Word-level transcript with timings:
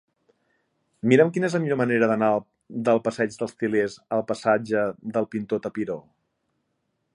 Mira'm 1.11 1.31
quina 1.35 1.49
és 1.49 1.55
la 1.57 1.61
millor 1.65 1.79
manera 1.81 2.07
d'anar 2.11 2.29
del 2.89 3.03
passeig 3.09 3.37
dels 3.43 3.55
Til·lers 3.65 3.99
al 4.19 4.27
passatge 4.33 4.89
del 5.19 5.29
Pintor 5.37 5.65
Tapiró. 5.67 6.03